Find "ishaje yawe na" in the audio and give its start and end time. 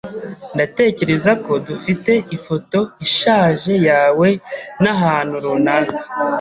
3.05-4.91